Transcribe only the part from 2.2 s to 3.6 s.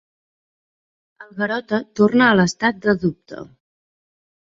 a l'estat de dubte.